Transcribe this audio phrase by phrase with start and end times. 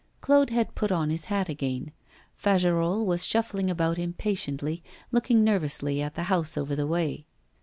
[0.19, 1.91] Claude had put on his hat again.
[2.35, 4.81] Fagerolles was shuffling about impatiently,
[5.11, 7.27] looking nervously at the house over the way.